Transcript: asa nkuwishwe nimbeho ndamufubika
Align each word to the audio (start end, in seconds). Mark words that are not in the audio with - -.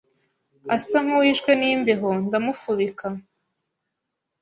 asa 0.75 0.97
nkuwishwe 1.05 1.51
nimbeho 1.59 2.07
ndamufubika 2.25 3.07